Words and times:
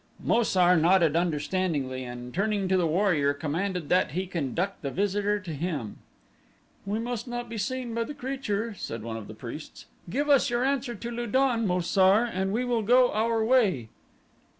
Mo 0.23 0.41
sar 0.41 0.75
nodded 0.77 1.15
understandingly 1.15 2.03
and 2.03 2.33
turning 2.33 2.67
to 2.67 2.75
the 2.75 2.87
warrior 2.87 3.35
commanded 3.35 3.87
that 3.89 4.13
he 4.13 4.25
conduct 4.25 4.81
the 4.81 4.89
visitor 4.89 5.39
to 5.39 5.53
him. 5.53 5.97
"We 6.87 6.97
must 6.97 7.27
not 7.27 7.47
be 7.49 7.59
seen 7.59 7.93
by 7.93 8.05
the 8.05 8.15
creature," 8.15 8.73
said 8.73 9.03
one 9.03 9.15
of 9.15 9.27
the 9.27 9.35
priests. 9.35 9.85
"Give 10.09 10.27
us 10.27 10.49
your 10.49 10.63
answer 10.63 10.95
to 10.95 11.11
Lu 11.11 11.27
don, 11.27 11.67
Mo 11.67 11.81
sar, 11.81 12.25
and 12.25 12.51
we 12.51 12.65
will 12.65 12.81
go 12.81 13.11
our 13.13 13.45
way." 13.45 13.89